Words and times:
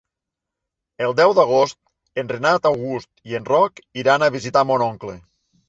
El 1.07 1.13
deu 1.19 1.33
d'agost 1.39 1.77
en 2.23 2.33
Renat 2.33 2.67
August 2.71 3.23
i 3.33 3.39
en 3.43 3.47
Roc 3.53 3.85
iran 4.07 4.29
a 4.29 4.33
visitar 4.41 4.69
mon 4.73 4.89
oncle. 4.91 5.19